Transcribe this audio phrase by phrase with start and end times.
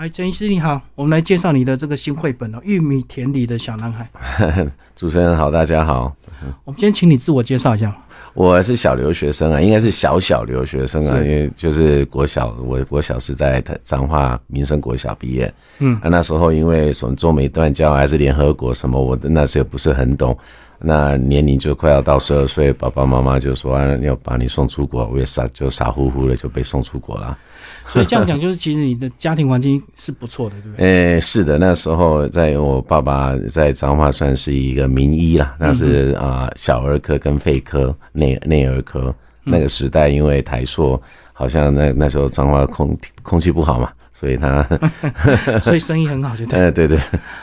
[0.00, 4.08] 哎，陈医师你好，我们来介绍你的这个新绘本哦，《玉米田里的小男孩》。
[4.96, 6.16] 主持人好，大家好。
[6.64, 7.94] 我们先请你自我介绍一下。
[8.32, 15.52] 我是小留学生啊，应该是小小留学生啊，因为就是国小，我国小是在彰化民生国小毕业。
[15.80, 20.34] 嗯，啊，那时候因为什么中美断交还是联合国什么，我那时候不是很懂。
[20.78, 27.36] 那年龄就快要到十二岁，爸爸妈妈就说要把你送出国，我也傻就傻乎乎的就被送出国了。
[27.90, 30.86] 所以这样讲，就是其实你的家庭环境是不错的，对不对？
[31.14, 39.14] 诶， 是的，那时候在我爸爸在彰化算是一个名医啦，那是啊小儿科跟肺科内内儿科。
[39.42, 41.00] 那个时代因为台硕
[41.32, 44.62] 好像那那时候彰化空空气不好嘛，所以他
[45.60, 46.60] 所以生意很好，就对。
[46.60, 46.98] 哎，对对。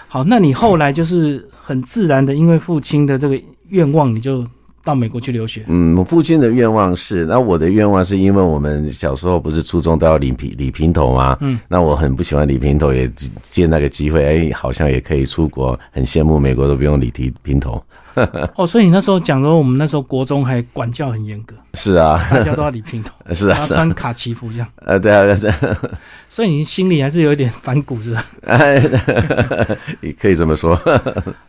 [0.08, 3.38] 好，那你后来就是很自然的，因为父亲的这个
[3.70, 4.46] 愿望，你就。
[4.88, 5.66] 到美国去留学。
[5.68, 11.36] 嗯，我父亲的愿望是，那我的愿望是因为我们小时候不是初中都要理平理平头吗？
[11.41, 13.05] 嗯，那我很不喜欢理平头，也
[13.44, 17.84] 借那个机会，哎，好像也可以出国，很羡慕美国都不用理平平头。
[18.55, 21.54] 哦，所以你那时候讲说，我们那时候国中还管教很严格。
[21.74, 23.13] 是啊，大家都要理平头。
[23.35, 24.68] 是啊，穿卡其服这样。
[24.85, 25.54] 呃，对啊，是。
[26.30, 28.26] 所以你心里还是有一点反骨，是吧？
[28.46, 28.80] 哎，
[30.18, 30.80] 可以这么说。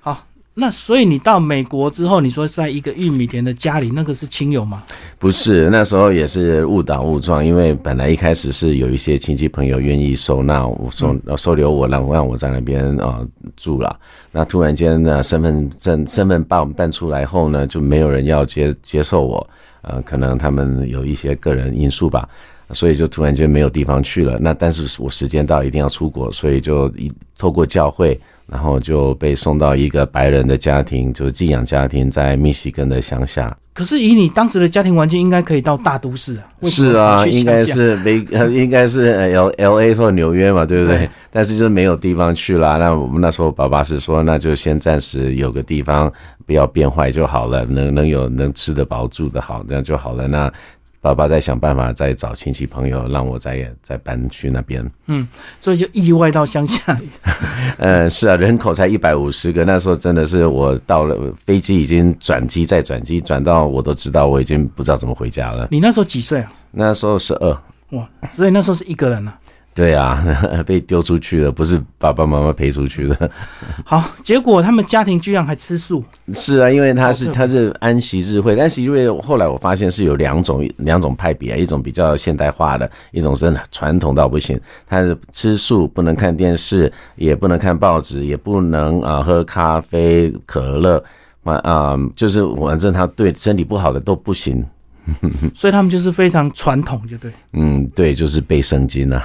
[0.01, 0.25] 好。
[0.61, 4.83] 那所以你到美国之后，你说在一个玉米田的家里，那个是亲友吗？
[5.17, 13.25] 不是，那时候也是误打误撞，因为本来一开始是有一些亲戚朋友愿意收纳我收收留我，让让我在那边啊
[13.57, 13.97] 住了。
[14.33, 19.49] 那突然间呢，身份证身份办办出来后呢，就没有人要接接受我，
[19.83, 22.29] 呃，可能他们有一些个人因素吧，
[22.73, 24.37] 所以就突然间没有地方去了。
[24.41, 28.21] 那但是我时间到，一定要出国，所以就一透过教会。
[28.51, 33.57] 然后就被送到一个白人的家庭，就是寄养家庭，在密西根的乡下。
[33.75, 36.43] 可是以你当时的家庭环境，应该可以到大都市啊？
[36.65, 38.17] 是啊，应该是没，
[38.51, 41.09] 应该是 L L A 或纽约嘛，对不对？
[41.31, 42.77] 但是就是没有地方去啦。
[42.77, 46.13] 那我们那时候爸爸是说，那就先暂时有个地方，
[46.45, 50.27] 不要变坏就好了，能能有能吃得饱、住得好，这样就好了。
[50.27, 50.53] 那。
[51.01, 54.85] 爸爸在想办法，再找亲戚朋友，让我再再搬去那边。
[55.07, 55.27] 嗯，
[55.61, 57.01] 所以就意外到乡下。
[57.79, 61.17] 呃，是啊，人口才一百五十个，那时候真的是我到了
[61.47, 65.69] 飞机已经转机再转机，转到我都知道我已经不知道怎么回家了。
[65.71, 66.53] 你那时候几岁啊？
[66.73, 67.57] 那时候十二。
[67.91, 69.39] 哇，所以那时候是一个人啊。
[69.79, 70.21] 对啊，
[70.67, 73.31] 被丢出去了，不是爸爸妈妈陪出去的。
[73.87, 76.03] 好，结果他们家庭居然还吃素。
[76.35, 84.61] 是啊，因为他是他是安息日会，安息日会后来我发现是有两种两种派别，一种比较现代化的，一种是传统到不行。
[84.85, 91.01] 他是吃素，不能看电视，也不能看报纸，也不能啊喝咖啡、可乐，
[91.45, 94.67] 啊啊，就是反正他对身体不好的都不行。
[95.55, 97.31] 所以他们就是非常传统，就对。
[97.53, 99.25] 嗯，对，就是背圣经啊。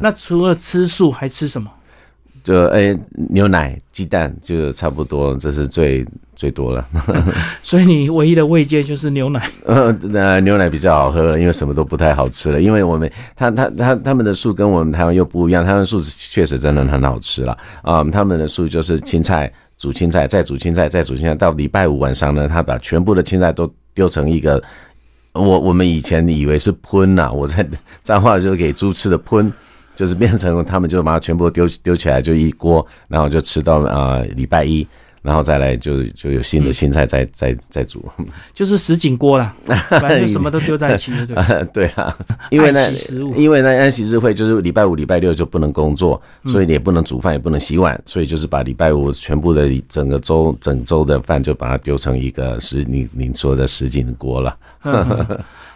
[0.00, 1.70] 那除了吃素，还吃什么？
[2.42, 2.94] 就诶，
[3.30, 6.04] 牛奶、鸡蛋，就差不多，这是最
[6.36, 6.86] 最多了。
[7.64, 9.50] 所以你唯一的慰藉就是牛奶。
[9.64, 9.90] 呃，
[10.42, 12.60] 牛奶比较好喝了，因为什么都不太好吃了。
[12.60, 18.04] 因为我们他他他他们的素跟我们台湾又不一样，他们素确实真的很好吃了啊。
[18.12, 24.62] 他们的素就是青菜煮青菜，再煮青菜，再煮青菜，到礼拜五晚上呢，他把全部的青菜都丢成一个。
[25.34, 27.66] 我我们以前以为是喷呐，我在
[28.02, 29.52] 脏话就给猪吃的喷，
[29.94, 34.86] 就是变成他们就把它全部丢丢起来就一锅，然后就吃到啊礼拜一，
[35.24, 38.06] 然后再来就就有新的青菜再再再煮，
[38.52, 39.54] 就是石井锅啦，
[39.88, 42.14] 反正什么都丢在一起， 对对啊，
[42.52, 42.92] 因为呢
[43.34, 54.54] 因为呢安息日会就是礼拜五礼拜六就不能工作，所以你也不能煮饭也不能洗碗，所以就是把礼拜五全部的整个周整周的饭就把它丢成一个石你你说的石井锅了。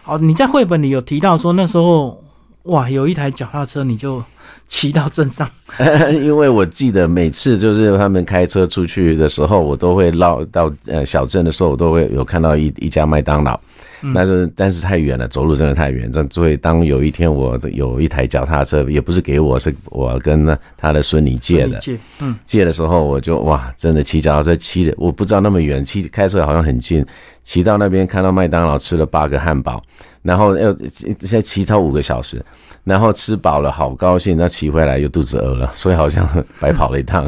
[0.03, 2.23] 好，你在绘本里有提到说那时候
[2.63, 4.23] 哇，有一台脚踏车，你就
[4.69, 5.45] 骑到镇上。
[6.23, 13.59] 因为我记得每次就是他们开车出去的时候，我都会绕到呃小镇的时候，我都会有看到一一家麦当劳。
[14.15, 16.09] 但是但是太远了，走路真的太远。
[16.09, 21.77] 这所以当有一天我有一台脚踏车，也不是给我，是我跟他的孙女借的。
[21.79, 27.05] 借，嗯，借的时候我就哇，真的骑脚踏车骑的，我不知道那么远，骑开车好像很近。
[27.43, 29.81] 骑到那边看到麦当劳吃了八个汉堡，
[30.29, 32.39] 然后要现在骑超五个小时，
[32.83, 36.23] 然后吃饱了好高兴，那骑回来又肚子饿了，所以好像
[36.59, 37.27] 白跑了一趟。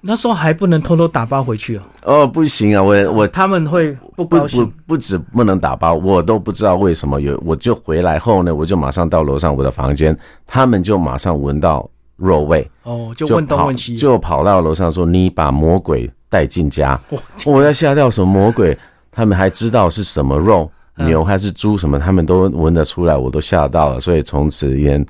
[0.00, 1.82] 那时候还不能偷偷打包回去哦。
[2.04, 4.64] 哦，不行啊，我我他们会不高兴。
[4.64, 7.38] 不不止不能打包，我都不知道为什么有。
[7.44, 11.86] 我就回来后呢，我就马上到楼上我的房间，他们就马上闻到
[12.16, 12.66] 肉味。
[12.84, 16.98] 哦，就问东问西，就跑到楼上说：“你把魔鬼带进家。”
[17.44, 18.74] 我要吓掉什么魔鬼？
[19.10, 24.00] 他们还知道是什么肉，牛还是猪什么，他们都闻得出来，我都吓到了。
[24.00, 25.04] 所以从此连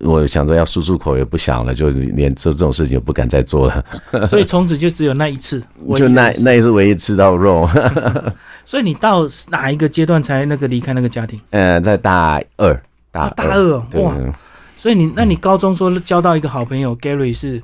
[0.00, 3.84] 我想着要漱漱口也不想了，就连做这种事情也不敢再做了。
[4.26, 5.62] 所以从此就只有那一次，
[5.96, 7.68] 就那那一次唯一吃到肉。
[8.64, 11.38] 所以你到哪一个阶段才那个离开那个家庭？
[11.50, 12.80] 呃，在大二，
[13.10, 14.16] 大大二哇。
[14.76, 17.62] 所以你那你高中说交到一个好朋友 Gary 是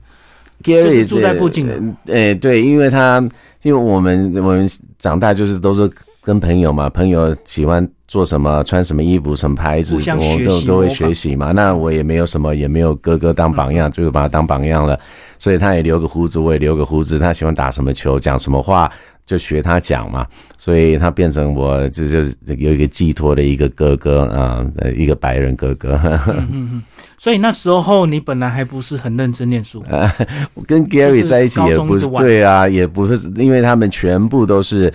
[0.62, 1.74] Gary 住在附近的，
[2.12, 3.18] 诶对，因为他
[3.62, 5.90] 因为我们我们长大就是都是
[6.22, 11.52] 跟朋友嘛，朋友喜欢做什么穿什么衣服什么牌子，我都都会学习嘛。
[11.52, 14.98] 那我也没有什么，也没有哥哥当榜样，就是把他当榜样了。
[15.38, 17.18] 所以他也留个胡子，我也留个胡子。
[17.18, 18.90] 他喜欢打什么球，讲什么话。
[19.26, 20.26] 就学他讲嘛，
[20.56, 22.20] 所以他变成我就就
[22.56, 24.64] 有一个寄托的一个哥哥啊，
[24.96, 26.00] 一个白人哥哥。
[26.28, 26.82] 嗯嗯。
[27.18, 29.84] 所以那时候你本来还不是很认真念书。
[30.54, 34.90] 我 跟 Gary 在一起也不是对啊，也不是因为他们全部都是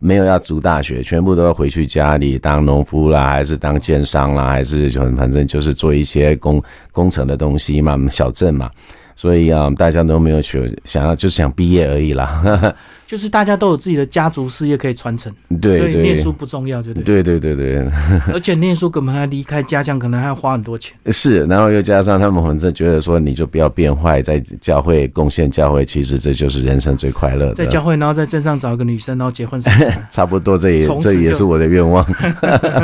[0.00, 6.62] 没有要读大学，全部都要回去家里当农夫啦，还是当奸商啦，还是就反正就是做一些工
[6.92, 8.70] 工程的东西嘛，小镇嘛。
[9.16, 12.74] 所以啊，大家都没有去，想要就是想毕业而已啦。
[13.08, 15.32] 就是大家都有自己的家族事业可以传承，
[15.62, 17.22] 对，所以念书不重要，对不对？
[17.22, 17.90] 对对对对。
[18.34, 20.94] 而且念书可能还离开家乡，可能还要花很多钱。
[21.06, 27.54] 是，然后又加上他们反正觉得说，你就不要变坏，在教会贡献教会，其实这就是人生最快乐的。
[27.54, 29.90] 在教会，然后在镇上找一个女生，然后结婚生子。
[30.12, 32.04] 差不多，这也这也是我的愿望。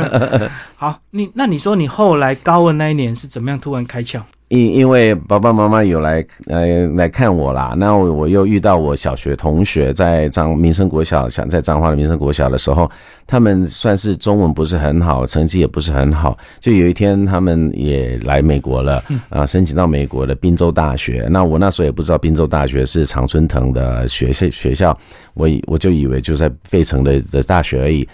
[0.75, 4.21] 好，你那你说你后来高二那一年是怎么样突然开窍？
[4.49, 12.89] 因因为爸爸妈妈有来呃来看我啦，那我我又遇到我小学同学在彰民生国小，想在彰化的民生国小的时候，
[13.25, 16.37] 他们算是中文不是很好，成绩也不是很好。
[16.59, 21.27] 就有一天他们也来美国了，啊，申请到美国的宾州大学。
[21.31, 24.95] 那我那时候也不知道宾州大学是常春藤的学校学校，
[25.33, 28.07] 我以我就以为就在费城的的大学而已。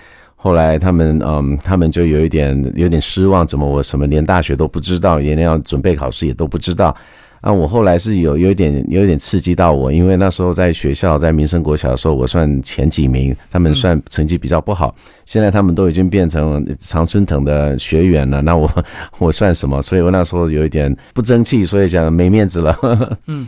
[0.43, 6.95] 后来他们嗯，他们就有一点有点失望，怎么我什么连大学都不知道，连要准备考试也都不知道
[7.41, 7.53] 啊！
[7.53, 14.95] 我后来是有有一点有一点刺激到我，因为那时候在学校在民生国小的时候，我算前几名，他们算成绩比较不好。
[15.27, 18.67] 现在他们都已经变成常春藤的学员了，那我
[19.19, 19.79] 我算什么？
[19.83, 22.75] 所以我那时候有一点不争气，所以讲没面子了。
[23.27, 23.47] 嗯，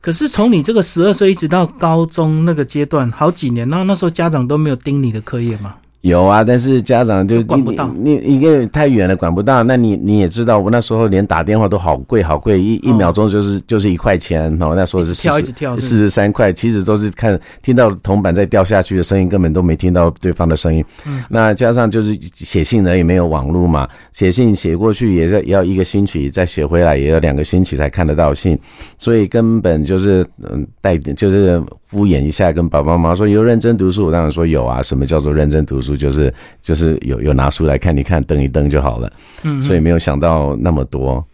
[0.00, 5.76] 可是从你这个十二岁一直到高中那个阶段，好几年，那那时候家长都没有盯你的课业吗？
[6.02, 9.62] 有啊，但是家长就管不到，你一个太远了，管不到。
[9.62, 14.52] 那你你也知道，我那时候连打电话都好贵，好贵，一一秒钟就是就是一块钱。
[14.60, 20.84] 哦，那时候是跳一直跳四十三块，其实都是看听到铜板在掉下去的声音，根本都没听到对方的声音。
[21.06, 28.58] 嗯，那加上就是写信呢也，没有网络嘛，写信写过去也是要一个星期，再写回来也要两个星期才看得到信，
[28.98, 31.62] 所以根本就是嗯带就是。
[31.92, 34.82] 敷衍一下，跟爸爸妈妈说有认真读书，我当然说有啊。
[34.82, 35.91] 什么叫做认真读书？
[35.96, 39.12] 就是就是有有拿书来看，一看登一登就好了。
[39.42, 41.24] 嗯，所以没有想到那么多。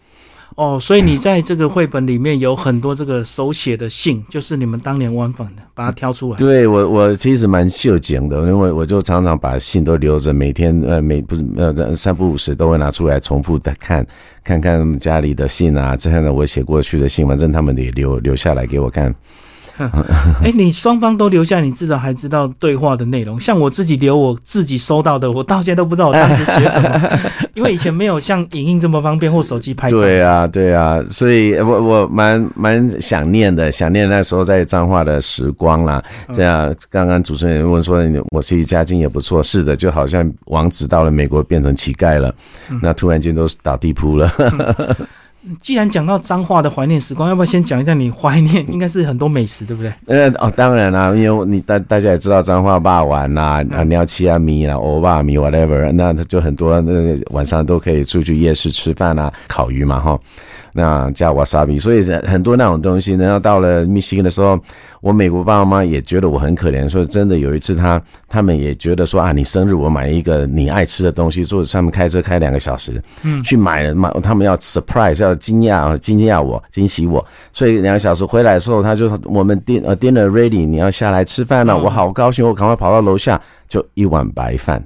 [0.57, 6.37] 哦，所以你在这个绘本里面有很多这个手写的信，就是你们当年往返的，把它挑出来。
[6.37, 14.05] 对我，我其实蛮秀景的，因为我就常常把信都留着，每天呃每不是呃三不五时都会拿出来重复的看，
[14.43, 19.15] 看看家里的信啊，这样的我写过去的信，反正他们也留留下来给我看。
[20.43, 23.39] 哎，你双方都留下，你至少还知道对话的内容。
[23.39, 27.11] 像我自己留我自己收到的，我到现在都不知道我当时写什么，
[27.55, 29.99] 因为以前没有像影印这么方便或手机拍照。
[29.99, 36.03] 对啊，对啊，所以我我蛮蛮想念的，想念那时候在彰化的时光啦。
[36.33, 42.35] 这样，刚刚主持人问说，我是一家境也不错，是的，就好像王子到了美国变成乞丐了，
[42.83, 44.97] 那突然间都倒地铺了。
[45.63, 48.67] 既然讲到脏话的怀念时光，要不要先讲一下你怀念？
[48.71, 49.93] 应该是很多美食，对不对？
[50.07, 60.19] 呃哦，当然啦，因为你大大家也知道脏话霸王啦，啊尿七啊米啦，欧巴米 whatever，那他就很多那晚上都可以出去夜市吃饭啊，烤鱼嘛哈。
[60.73, 64.59] 那加瓦萨比，所以很多那种东西，然后到了密西根的时候，
[65.01, 84.83] 我美国爸爸妈妈也觉得我很可怜，说真的，有一次他他们也觉得说啊，你生日我买一个你爱吃的东西，坐上面开车开两个小时，嗯，去买买，他们要 surprise 要惊讶惊讶我惊喜我，所以两个小时回来的时候，他就我们 din 呃 dinner ready，你要下来吃饭了，我好高兴，我赶快跑到楼下就一碗白饭，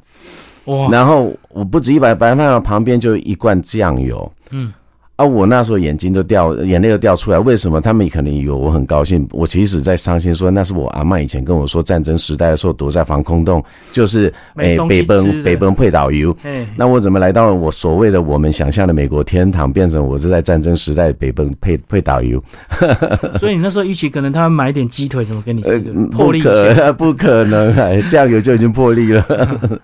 [0.66, 4.72] 哇，然后我不止一碗白饭了，旁边就一罐酱油，嗯。
[5.16, 5.24] 啊！
[5.24, 7.38] 我那时候眼睛都掉，眼泪都掉出来。
[7.38, 7.80] 为什么？
[7.80, 10.34] 他们可能以为我很高兴，我其实在伤心。
[10.34, 16.34] 说那是我阿妈以前跟我说，战争时代的时候躲在防空洞，就是诶北奔北奔配导游。
[16.76, 22.42] 那我怎么来到我所谓的我们想象的美国天堂，变成我是在战争时代北奔配配导游？
[23.38, 25.78] 所以你那时候预期可能他买点鸡腿怎么给你吃？
[26.10, 29.24] 破例不可 不可能，酱油就已经破例了。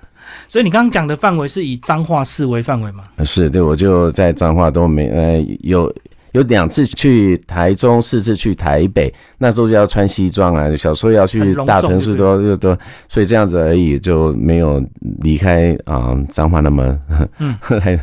[0.48, 3.04] 所以你刚刚讲的范围是以彰化市为范围吗？
[3.24, 5.92] 是对，我就在彰化都没呃有
[6.32, 14.82] 有两次去台中，四次去台北，那时候就要穿西装啊，小时候要去大城市都都都，所以这样子而已，就没有
[15.20, 16.98] 离开啊彰化那么
[17.38, 17.56] 嗯。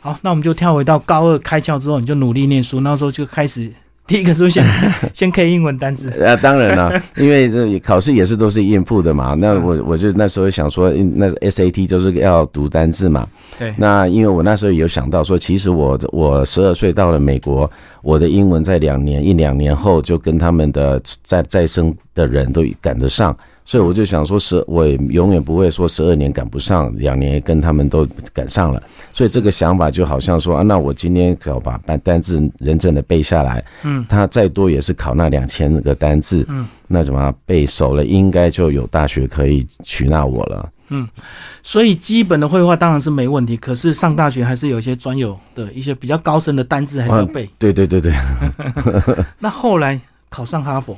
[0.00, 3.72] 好，那我们就跳回到高二开窍之后，你就努力念书，那时候就开始。
[4.06, 4.64] 第一个是想
[5.14, 9.34] 先 K 英文单词 啊，当然了，因为这考试也是都是应付的嘛。
[9.38, 13.26] 那我我就那时候想说，那 SAT 就是要读单字嘛。
[13.58, 13.72] 对。
[13.78, 17.70] 那因为我那时候有想到说，其实我我十二岁到了美国，
[18.02, 23.36] 我的英文在两年一两年后就跟他们的再再生的人都赶得上。
[23.64, 28.04] 所以我就想说，十我永远不会说十二年赶不上，两年跟他们都
[28.34, 28.82] 赶上了。
[29.12, 40.70] 所以这个想法就好像说啊，那我今天只要把单单字认真的背下来，嗯，他再多也是考那两千个单字，嗯，那怎么背熟了，应该就有大学可以取纳我了。
[40.90, 41.08] 嗯，
[41.62, 47.48] 所以基本的绘画当然是没问题，可是上大学还是有一些专有的一些比较高深的单字还是要背。
[47.58, 48.12] 对对对对。
[49.38, 50.96] 那后来考上哈佛。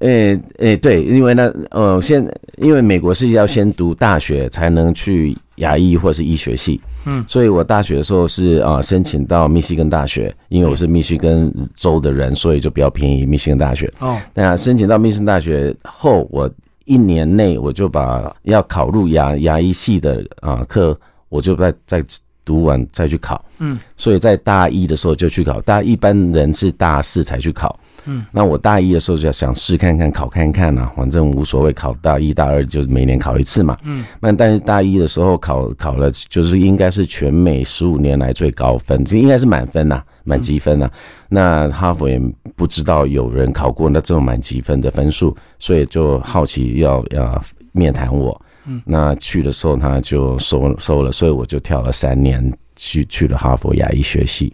[0.00, 2.26] 诶诶，对，因为呢呃，先
[2.56, 13.92] 因为美国是要先读大学才能去牙医或是医学系，嗯，所以我大学的时候是啊申请到密西根大学，因为我是密西根州的人，所以就比较便宜密西根大学。
[13.98, 16.50] 哦，那申请到密西根大学后，我
[16.86, 22.02] 一年内我就把要考入牙牙医系的啊课，我就在在
[22.42, 27.78] 读完再去考，嗯，所以在大一的时候就去考，大一般人是大四才去考。
[28.06, 33.76] 嗯，那我大一的时候就要想试看看考看看呐，反正无所谓，考大一大二就是每年考一次嘛。
[33.84, 40.90] 嗯，那但是大一的时候考考了，就是应该是全美十五年来最高分，这应该是满分呐，满积分呐。
[41.28, 42.20] 那哈佛也
[42.56, 47.42] 不知道有人考过那这种满积分的分数，所以就好奇要要
[47.72, 48.40] 面谈我。
[48.66, 54.52] 嗯，那去的时候他就收收了，所以我就跳了三年去去了哈佛牙医学系。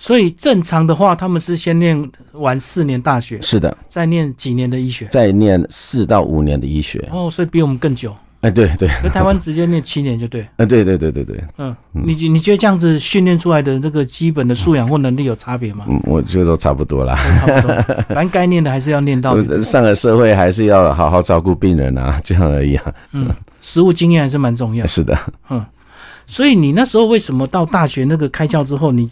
[0.00, 7.06] 所以正常的话，他们是先念完四年大学，是的，再念几年的医学，再念四到五年的医学。
[7.12, 8.16] 哦，所以比我们更久。
[8.40, 8.88] 哎，对对。
[9.04, 10.40] 那台湾直接念七年就对。
[10.56, 11.44] 哎，对对对对对。
[11.58, 15.84] 嗯，你你觉得这样子训练出来的这个基本的素养或能力有差别吗？
[15.86, 17.16] 嗯，我觉得都差不多啦。
[17.36, 17.74] 差不多，
[18.08, 19.38] 反正该念的还是要念到。
[19.60, 22.94] 上了社会还是要好好照顾病人啊， 这样而已啊。
[23.12, 23.28] 嗯，
[23.60, 24.86] 实务经验还是蛮重要。
[24.86, 25.14] 是的。
[25.50, 25.62] 嗯，
[26.26, 29.10] 所以你那时候为什么到大学那个开窍之后你？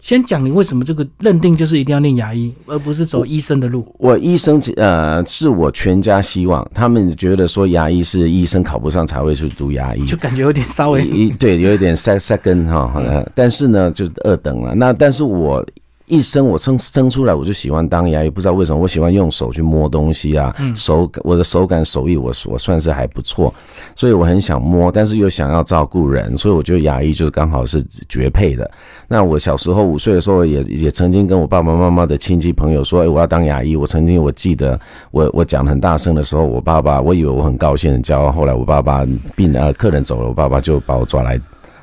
[0.00, 3.86] 先讲你为什么这个认定就是一定要念牙医，而不是走医生的路。
[3.98, 12.92] 我医生呃是我全家希望，他们觉得说牙医是医生考不上才会去读牙医，就感觉有点稍微对，有一点 sec second 哈，
[13.34, 14.74] 但是呢就是二等了。
[14.74, 15.64] 那但是我。
[16.10, 23.54] 一生我生生出来我就喜欢当牙医，不知道为什么我喜欢用手去摸东西啊，手我的手感手艺我我算是还不错，
[23.94, 28.68] 所以我很想摸，但是又想要照顾人，所以我觉得牙医就是刚好是绝配的。
[29.06, 33.76] 那我小时候五岁的时候也也曾经跟我爸爸妈妈的亲戚朋友说，哎，我要当牙医。
[33.76, 34.78] 我曾经我记得
[35.12, 41.40] 我我讲很大声的时候，我爸爸我以为我很高兴很骄傲，后来我爸爸病呃客人走了，我爸爸就把我抓来。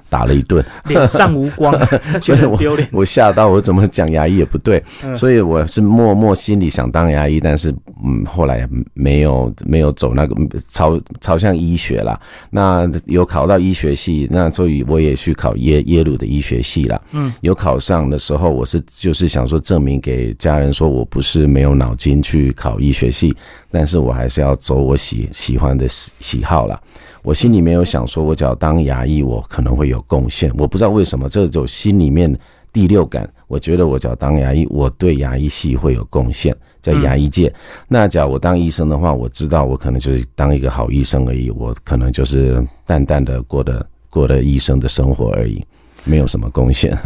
[0.10, 1.74] 打了一顿，脸上无光，
[2.22, 2.88] 觉得丢脸。
[2.92, 4.84] 我吓到，我怎么讲牙医也不对，
[5.16, 7.74] 所以我是默默心里想当牙医，但是
[8.04, 10.36] 嗯，后来没有没有走那个
[10.70, 12.20] 朝朝向医学了。
[12.50, 17.02] 那有考到医学系，那所以我也去考耶耶鲁的医学系了。
[17.12, 23.36] 嗯，有考上的时候，我是就是想说证明给家人说我不是没有脑筋去考医学系，
[23.72, 26.80] 但是我还是要走我喜喜欢的喜喜好了。
[27.28, 30.50] 我心里面有想说，我只要当牙医，我可能会有贡献。
[30.58, 32.34] 我不知道为什么，这种心里面
[32.72, 37.54] 第六感，我觉得我只要当牙医，我对牙医系会有贡献，在牙医界。
[37.90, 45.62] 那假如我当医生的话，我知道我可能就是当一个好医生而已，我可能就是淡淡的过的过的医生的生活而已，
[46.06, 46.98] 没有什么贡献。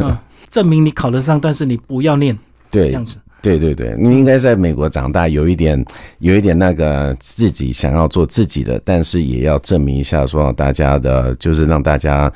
[0.52, 2.38] 证明你考得上，但是你不要念，
[2.70, 3.18] 对，这样子。
[3.42, 5.84] 对对对，你应该在美国长大，有一点，
[6.20, 12.32] 有一点那个自己想要做自己的，但是也要证明一下，说大家的，就是让大家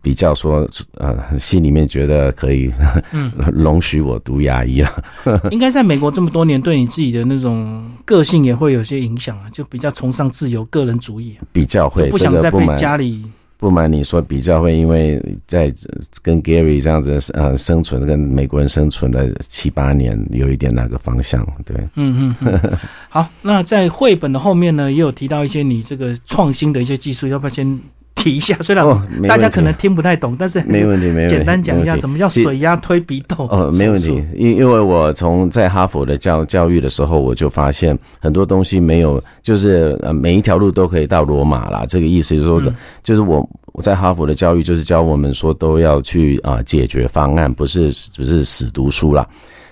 [0.00, 2.72] 比较说，呃，心里面觉得可以，
[3.12, 5.04] 嗯，容许我读牙医了。
[5.50, 13.24] 应该在美国这么多年，对你自己的那种个性也会有些影响啊，就比较崇尚自由、个人主义，比较会不想再被家里。
[13.58, 15.68] 不瞒你说，比较会因为在
[16.22, 21.76] 跟 Gary 这样子呃生存，跟美国人生存了七八年，有一点那个方向，对。
[21.96, 22.60] 嗯嗯。
[23.08, 27.66] 好，那在绘本的后面呢，也有提到一些你这个创新的一些技术，要不要先
[28.18, 28.84] 提一下， 虽然
[29.28, 31.34] 大家可能听不太懂，但是没问题，没问题。
[31.36, 33.46] 简单讲一下什么叫水压推鼻窦。
[33.48, 41.84] 哦，没问题，因因为我从在哈佛的教教育的时候，我就发现很多东西没有，就是呃每一条路都可以到罗马啦。
[41.88, 49.26] 这个意思就是说，嗯就是我我在哈佛的教育就是教我们说都要去啊、解决方案，不是不是死读书啦。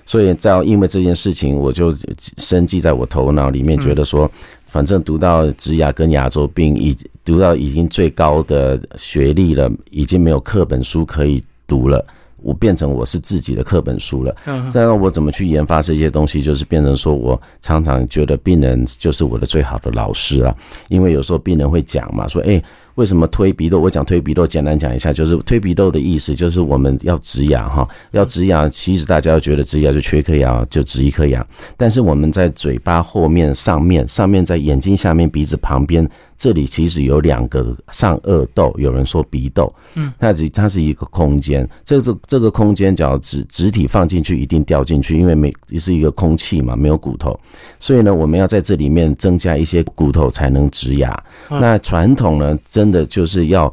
[0.09, 1.93] 所以在因为这件事情，我就
[2.39, 4.31] 深记在我头脑里面，觉得说，
[4.67, 12.03] 反正读到植牙跟牙周病，已读到已经最高的学历了，已经没有课本书可以读了。
[12.43, 16.41] 我变成我是自己的课本书了，嗯这样我怎么去研发这些东西？
[16.41, 20.55] 就是变成说我常常觉得病人就是我的最好的老师啊，
[20.89, 22.63] 因为有时候病人会讲嘛，说哎。
[22.97, 23.79] 为什么推鼻窦？
[23.79, 28.69] 我讲推鼻窦，简单讲一下，就是推鼻窦的意思，就是我们要植牙哈，要植牙。
[28.69, 47.39] 其实大家都觉得植牙就缺一颗牙，就植一颗牙，但是我们在嘴巴后面、上面、上面在眼睛下面、鼻子旁边，这里其实有两个上颚窦，有人说鼻窦，嗯，它只它是一个空间，这是这个空间，只要植植体放进去，一定掉进去，因为没是一个空气嘛，没有骨头，
[47.79, 51.11] 所以呢，我们要在这里面增加一些骨头才能植牙。
[51.51, 53.73] 嗯那传统呢，真的就是要。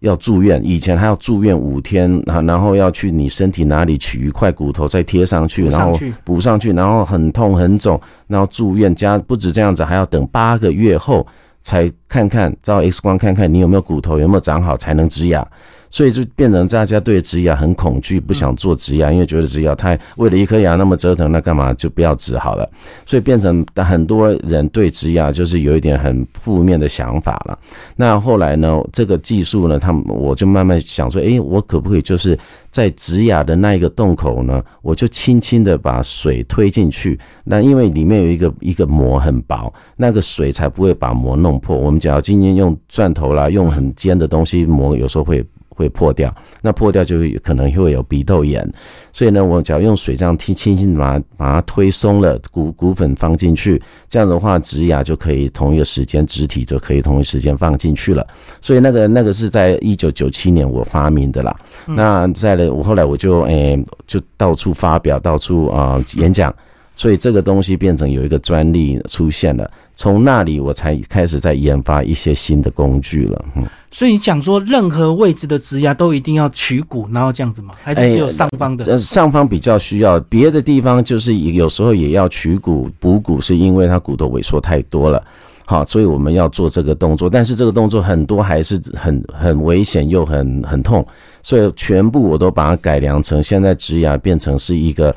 [0.00, 11.26] 要住院，以前还要住院五天，然后然后要去你身体哪里取一块骨头再贴上去，然后补上去，然后很痛很肿，然后住院加不止这样子，还要等八个月后
[11.62, 15.46] 才看看照 X 光看看你有没有骨头有没有长好才能植牙，
[15.90, 22.68] 所以就变成大家对植牙很恐惧，不想做植牙，因为觉得植牙太为了一颗牙那么折腾，那干嘛就不要植好了，
[23.04, 27.58] 所以变成很多人对植牙就是有一点很负面的想法了。
[27.96, 32.38] 那后来呢，这个技术呢，他们我就慢慢想说，诶，我可不可以就是
[32.70, 41.76] 在植牙的那一个洞口呢，我就轻轻的把水推进去，那因为里面有一个一个膜很薄，那个水才不会把膜弄破。
[41.76, 45.44] 我们只要今天用钻头啦，用很尖的东西，磨有时候会。
[45.76, 48.66] 会破掉，那破掉就会可能会有鼻窦炎，
[49.12, 58.26] 所以呢，我只要用水这样轻轻轻把它把它推松了，骨骨粉放进去，这样子的话，植牙就可以同一个时间，植体就可以同一时间放进去了。
[58.62, 61.54] 所以那个那个是在一九九七年我发明的啦。
[61.84, 66.50] 那在了我后来我就诶、就到处发表，到处啊、演讲。
[66.96, 73.44] 所以这个东西变成有一个专利出现了，从那里我才开始在研发一些新的工具了。
[73.54, 77.74] 嗯，所以你讲说任何位置的植牙都一定要取骨，然后这样子吗？
[77.82, 78.84] 还是只有上方的？
[78.86, 85.22] 呃，上方比较需要，别的地方就是有时候也要取骨补骨，是因为它骨头萎缩太多了。
[85.66, 91.06] 好，所以我们要做这个动作，但是这个动作很多还是很 很危险又很很痛，
[91.42, 95.14] 所以全部我都把它改良成现在植牙变成是一个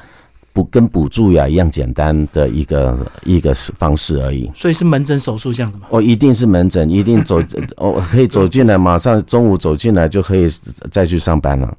[0.54, 4.50] 不跟补助呀一样简单的一个一个方式而已。
[4.54, 5.88] 所以是门诊手术这样子吗？
[5.90, 7.40] 哦，一定是门诊，一定走
[7.78, 10.48] 哦，可以走进来，马上中午走进来就可以
[10.92, 11.76] 再去上班了。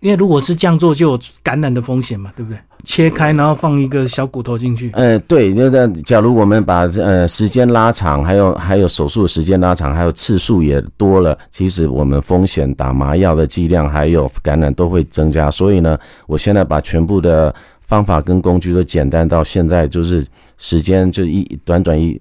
[0.00, 2.58] 因为如果是这样做，就有感染的风险嘛，对不对？
[2.84, 15.50] 切开然后放一个小骨头进去，呃，对，那个假如我们把呃时间拉长，还有还有手术的时间拉长，还有次数也多了，其实我们风险打麻药的剂量还有感染都会增加。
[15.50, 17.52] 所以呢，我现在把全部的
[17.88, 20.24] 方法跟工具都简单到现在，就是
[20.58, 22.20] 时间就一短短一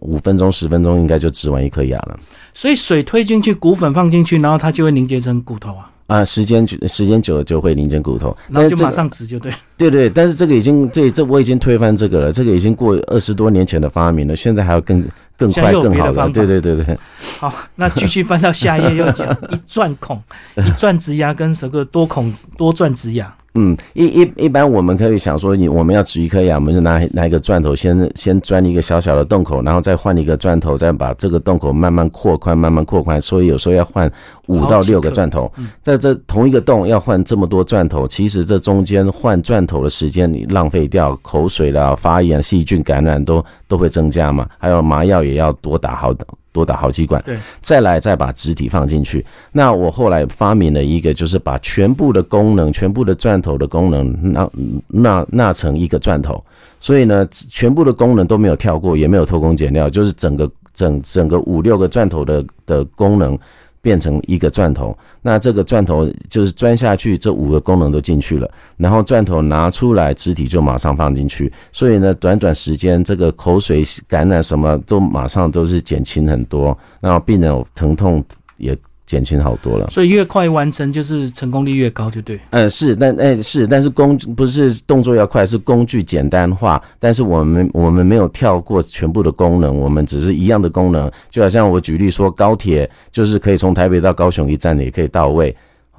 [0.00, 2.18] 五分钟十分钟，应该就植完一颗牙了。
[2.54, 9.52] 所以水推进去，骨粉放进去，然后它就会凝结成骨头啊，啊，时间久时间久了就会凝结骨头，然后就马上植就对。
[9.76, 16.98] 对对，但是这个已经这这我已经推翻这个了，这个已经过二十多年前的发明了，现在还要更更快更好的，对对对对。
[17.38, 20.18] 好，那继续翻到下一页，又讲一钻孔、
[20.56, 23.34] 一钻植牙跟什个多孔多钻植牙。
[23.54, 33.20] 嗯，一一一般我们可以想说，你我们要植一颗牙，我们就拿拿一个钻头先先钻一个小小的洞口，然后再换一个钻头，再把这个洞口慢慢扩宽，慢慢扩宽。
[33.20, 34.10] 所以有时候要换
[34.48, 44.48] 五到六个钻头，在这同一个洞要换这么多钻头，其实这中间换钻头的时间你浪费掉，口水啦、发炎、细菌感染都都会增加嘛。
[44.56, 46.14] 还有麻药也要多打好
[46.52, 49.24] 多打好几管，对，再来再把植体放进去。
[49.50, 54.48] 那我后来发明了一个，就是把全部的功能、全部的钻头的功能纳
[54.88, 56.42] 纳纳成一个钻头，
[56.78, 63.38] 所以呢，全部的功能都没有跳过，也没有偷工减料，就是整个整整个五六个钻头的的功能。
[63.82, 78.24] 变成一个钻头，那这个钻头就是钻下去，这五个功能都进去了，然后钻头拿出来，肢体就马上放进去，所以呢，短短时间，这个口水感染什么都马上都是减轻很多，然后病人疼痛
[78.56, 78.74] 也
[79.06, 79.88] 减轻好多了。
[79.90, 82.40] 所以越快完成，就是成功率越高，就对。
[82.50, 86.82] 嗯，是，但哎是，但是工不是动作要快，是工具简单化。
[86.98, 91.10] 但是我们我们没有跳过全部的功能，我们只是一样的功能。
[91.30, 95.54] 就好像我举例说，高铁就是可以从台北到高雄一站也可以到位，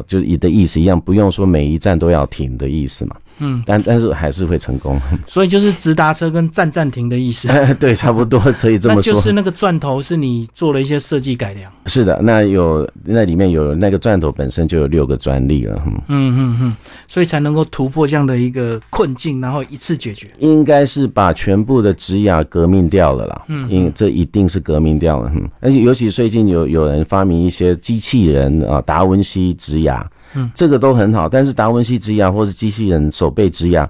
[0.08, 3.16] 就是你的意思一样，不用说每一站都要停的意思嘛。
[3.40, 7.48] 嗯，但但是还是会成功， 所以就是直达车跟站站停的意思。
[7.80, 9.14] 对，差不多可以这么说。
[9.14, 11.72] 就是那个钻头是你做了一些设计改良。
[11.86, 15.82] 是的，那有那里面有那个钻头本身就有六个专利了。
[15.86, 16.76] 嗯嗯嗯，
[17.08, 20.30] 所以才能够突破这样的一个困境，然后一次解决。
[20.40, 23.42] 应该是把全部的植牙革命掉了啦。
[23.48, 25.32] 嗯，因这一定是革命掉了。
[25.36, 30.08] 嗯，而且尤其最近有有人发明一些机器人啊，达文西植牙。
[30.36, 33.90] 嗯，这个都很好，但是达文西植牙或是机器人手背植牙，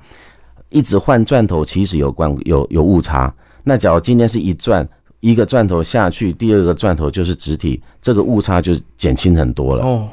[0.70, 3.34] 一直换钻头，其实有关有有误差。
[3.64, 4.88] 那假如今天是一钻
[5.22, 9.84] 一个钻头下去，第二个钻头就是直体，这个误差就减轻很多了。
[9.84, 10.10] 哦，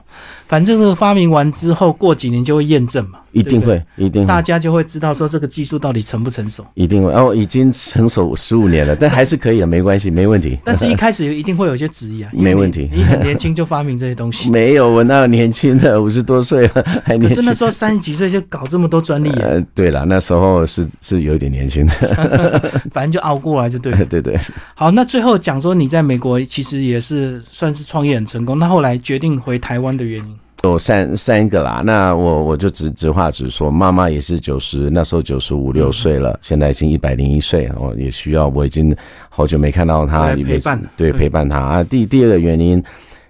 [0.47, 3.19] 反正这个发明完之后，过几年就会验证嘛。
[3.33, 6.67] 一定会，一定大家就会知道说这个技术到底成不成熟。
[6.75, 10.59] 一定会哦，已经成熟十五年了，但还是可以的， 没关系，没问题。
[10.65, 12.91] 但是一开始一定会有一些质疑啊， 没问题。
[12.93, 14.51] 你很年轻就发明这些东西？
[14.51, 17.29] 没有，我那年轻的五十多岁了，还年轻。
[17.29, 19.31] 可是那时候三十几岁就搞这么多专利。
[19.39, 24.05] 呃，对了，那时候是是有点年轻的，反正就熬过来就对了。
[24.07, 24.37] 对对。
[24.75, 30.39] 好，那最后讲说你在美国其实也是算是创业很成功，那后来决定回台湾的原因。
[30.63, 38.95] 有三三个啦，那我我就直直话直说，妈妈也是九十，那时候九十五六岁了，现在已经一百零一岁，我也需要，我已经
[39.31, 41.83] 好久没看到她，陪伴，对陪伴她啊。
[41.85, 42.83] 第第二个原因，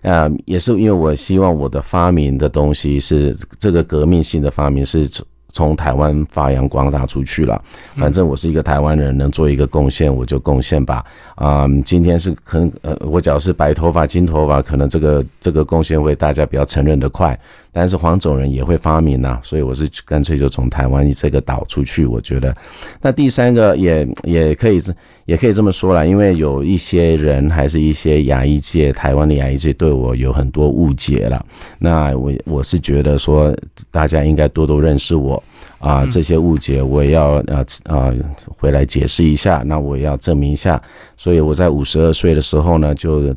[0.02, 5.08] 啊，也是因为我希望我的发明的东西是这个革命性的发明是。
[5.52, 7.60] 从台湾发扬光大出去了，
[7.96, 11.04] 反正我是一个台湾人，能做一个贡献我就贡献吧。
[11.34, 17.38] 啊，今天是很呃，我只要是白头发、金头发，可能这个这个贡献会大家比较承认的快。
[17.72, 22.04] 但是黄种人也会发明呐，所以我是干脆就从台湾这个岛出去。
[22.04, 22.54] 我觉得，
[23.00, 24.78] 那第三个也也可以
[25.24, 31.44] 也可以这么说啦，因为有一些人还是一些牙医界，台湾的牙医界对我有很多误解了。
[31.78, 33.54] 那我我是觉得说，
[33.90, 35.42] 大家应该多多认识我
[35.78, 38.12] 啊，这些误解我也要呃啊
[38.58, 39.62] 回来解释一下。
[39.64, 40.80] 那我要证明一下，
[41.16, 43.34] 所以我在五十二岁的时候呢，就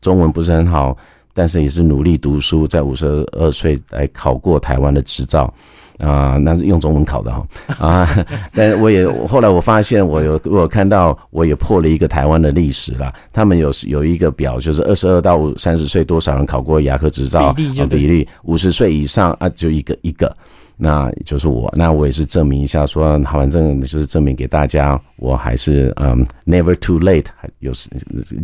[0.00, 0.96] 中文不是很好。
[1.38, 5.54] 但是也是努力读书，在五十二岁来考过台湾的执照，
[5.98, 7.46] 啊，那是用中文考的哈
[7.78, 8.26] 啊。
[8.52, 13.14] 但我也后来我发现，我有我看到我也破了一个台湾的历史了。
[13.32, 17.54] 他们有有一个表，就是二十二到三十岁多少人考过牙科执照
[17.88, 20.36] 比例，五十岁以上啊就一个一个。
[20.80, 27.26] 那就是我，那我也是证明一下，说反正就是证明给大家，我还是嗯，never too late，
[27.58, 27.72] 有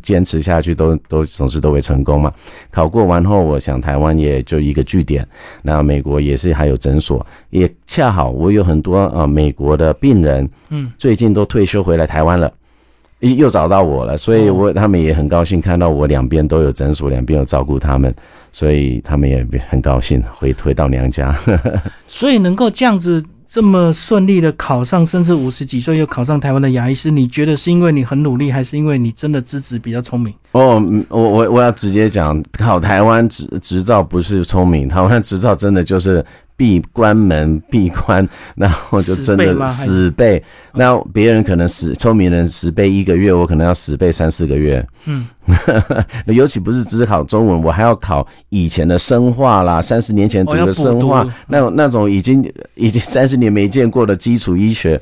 [0.03, 2.33] 坚持下去都都总是都会成功嘛。
[2.70, 5.27] 考过完后，我想台湾也就一个据点，
[5.62, 12.53] 那美国也是还有诊所，也恰好我有很多啊美国的病人，嗯，最近都退休回来台湾了。
[13.20, 18.14] 又找到我了，所以我他们也很高兴看到我两边都有诊所，两边有照顾他们，
[18.55, 21.37] 所以他们也很高兴回回到娘家。
[22.07, 30.33] 所以能够这样子这么顺利的考上，甚至五十几岁又考上台湾的牙医师，你觉得是因为你很努力，还是因为你真的资质比较聪明？
[30.53, 36.25] 哦，我我我要直接讲，考台湾执执照不是聪明，台湾执照真的就是。
[36.57, 40.43] 闭关门 闭关，然后就真的死背。
[40.73, 44.87] 那别人可能死聪明人死背一个月，我可能要死背三四个月。
[45.07, 45.27] 嗯，
[46.27, 55.01] 尤其不是只考中文，我还要考以前的生化啦，三十年前读的生化，那那种已经已经三十年没见过的基础医学，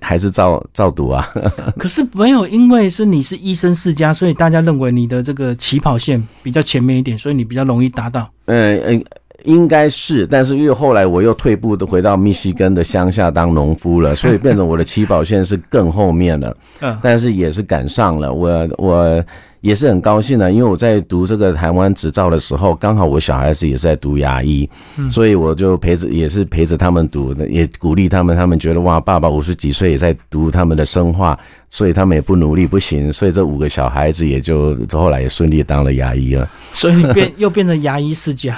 [0.00, 1.30] 还是照照读啊。
[1.78, 8.30] 可是没有，因为是你是医生世家，所以大家认为你的这个起跑线比较前面一点，所以你比较容易达到。
[8.46, 9.04] 嗯嗯。
[9.44, 16.56] 应该是，但是因为后来我又退步的回到密西根的乡下当农夫了，所以变成我的起跑线是更后面了。
[16.80, 19.24] 嗯，但是也是赶上了，我我。
[19.60, 24.68] 也是很高兴的，因为我在读这个台湾执照的时候，刚好我小孩子也是在读牙医，
[25.10, 28.36] 所以我就陪着，也是陪着他们读，也鼓励他们。
[28.36, 31.36] 他们觉得哇，爸爸五十几岁也在读他们的生化，
[31.68, 33.12] 所以他们也不努力不行。
[33.12, 36.48] 所以这五个小孩子也就后来也顺利当了牙医了。
[36.72, 38.56] 所以你变 又变成牙医世家。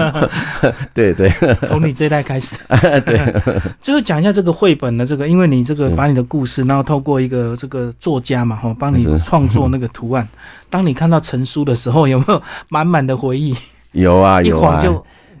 [0.92, 2.56] 对对，从你这代开始。
[3.06, 3.42] 对，
[3.80, 10.09] 最后讲一下这个绘本的这个，因为你这个把你的故事，然后透过一个这个作家嘛，哈，帮你创作那个图。
[10.68, 13.54] 当你看到成书的时候，有没有满满的回忆？
[13.92, 14.82] 有啊， 有啊，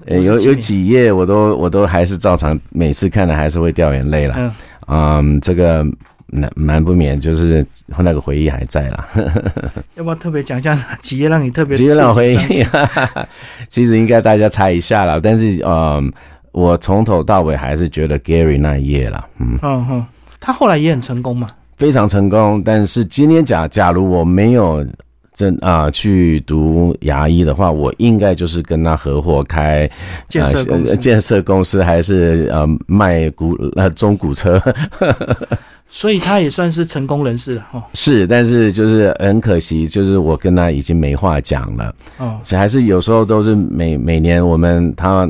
[0.06, 4.54] 有有几页我都我都还是照常，每次看了还是会掉眼泪了。
[4.88, 5.86] 嗯，这个
[6.26, 7.64] 难难不免就是
[7.98, 9.08] 那个回忆还在啦。
[9.94, 12.66] 要不要特别讲一下哪几页让你特别几页让我回忆？
[13.68, 16.12] 其实应该大家猜一下了，但是嗯，
[16.50, 20.06] 我从头到尾还是觉得 Gary 那一页啦，嗯，嗯嗯，
[20.40, 21.46] 他后来也很成功嘛。
[21.80, 22.62] 非常成功。
[22.62, 24.86] 但是今天假假如我没有
[25.32, 29.90] 真啊、去读牙医的话，我应该就是跟他合伙开
[30.28, 34.60] 建设公司呃建设公司，还是呃卖古呃中古车。
[35.88, 37.82] 所以他也算是成功人士了哦。
[37.94, 41.94] 是，但是就是很可惜，就是我跟他已经没话讲了。
[42.18, 45.28] 哦，还是有时候都是每每年我们他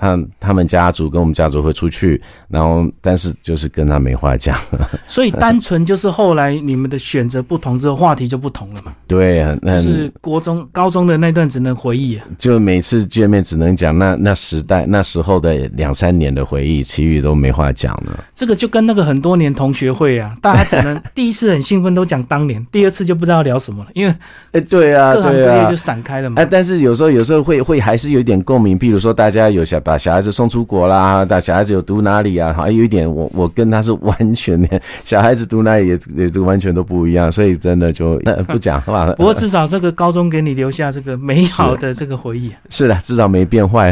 [0.00, 4.56] 他他们家族跟我们家族会出去，然后但是就是跟他没话讲。
[5.06, 8.92] 所以单纯就是后来你们的选择不同之后，话题就不同了嘛。
[9.06, 12.24] 对，很就是国中、高中的那段只能回忆啊。
[12.38, 18.24] 就每次见面只能讲那那时代那时候的两三年的回忆，其余都没话讲了。
[18.34, 24.14] 这个就跟那个很多年同学会啊，大家只能第一次很兴奋都讲当年，第二次就不知道聊什么了，因为
[24.52, 25.76] 哎，对啊，对啊各行各业就。
[25.80, 26.44] 散开了嘛哎，。
[26.44, 39.14] 但是有时候有时候会会还是有一点共鸣，譬如说大家有小把小孩子送出国啦，大小孩子有读哪里啊，好像有一点我我跟他是完全的， 小孩子读哪里也也都完全都不一样，所以真的就、呃、不讲话了。
[39.18, 42.52] 不过至少这个高中给你留下这个美好的这个回忆。
[42.70, 43.90] 是的，至少没变坏。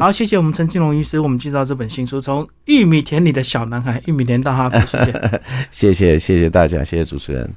[0.00, 5.40] 好，谢谢我们陈金龙医师，我们介绍这本新书《从玉米田里的小男孩，玉米田到哈佛》，谢谢。
[5.70, 7.48] 谢谢谢谢大家，谢谢主持人。